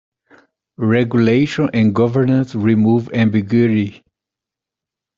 [0.79, 4.03] Regulation and governance removes ambiguity.